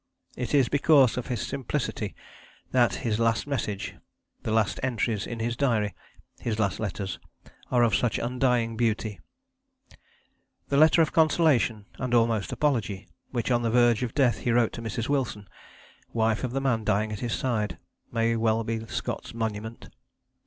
It 0.35 0.55
is 0.55 0.67
because 0.67 1.15
of 1.15 1.27
his 1.27 1.45
simplicity 1.45 2.15
that 2.71 2.95
his 3.05 3.19
last 3.19 3.45
message, 3.45 3.93
the 4.41 4.49
last 4.51 4.79
entries 4.81 5.27
in 5.27 5.37
his 5.39 5.55
diary, 5.55 5.93
his 6.39 6.57
last 6.57 6.79
letters, 6.79 7.19
are 7.69 7.83
of 7.83 7.93
such 7.93 8.17
undying 8.17 8.75
beauty. 8.75 9.19
The 10.69 10.77
letter 10.77 11.03
of 11.03 11.13
consolation 11.13 11.85
(and 11.99 12.15
almost 12.15 12.51
of 12.51 12.53
apology) 12.57 13.09
which, 13.29 13.51
on 13.51 13.61
the 13.61 13.69
verge 13.69 14.01
of 14.01 14.15
death, 14.15 14.39
he 14.39 14.51
wrote 14.51 14.73
to 14.73 14.81
Mrs. 14.81 15.07
Wilson, 15.07 15.47
wife 16.13 16.43
of 16.43 16.51
the 16.51 16.61
man 16.61 16.83
dying 16.83 17.11
at 17.11 17.19
his 17.19 17.33
side, 17.33 17.77
may 18.11 18.35
well 18.35 18.63
be 18.63 18.83
Scott's 18.87 19.35
monument. 19.35 19.89